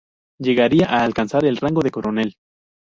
Llegaría 0.39 0.87
a 0.89 1.03
alcanzar 1.03 1.45
el 1.45 1.57
rango 1.57 1.83
de 1.83 1.91
coronel. 1.91 2.35